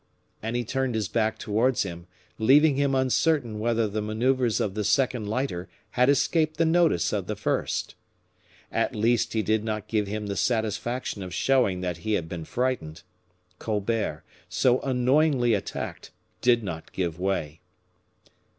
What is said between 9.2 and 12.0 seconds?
he did not give him the satisfaction of showing that